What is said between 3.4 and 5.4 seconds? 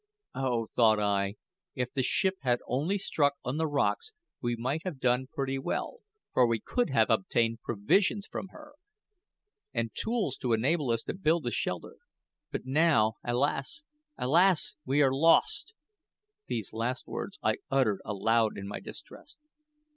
on the rocks we might have done